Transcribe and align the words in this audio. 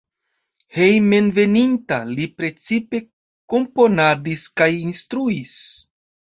Hejmenveninta 0.77 1.99
li 2.13 2.25
precipe 2.39 3.03
komponadis 3.55 4.49
kaj 4.63 4.71
instruis. 4.81 5.55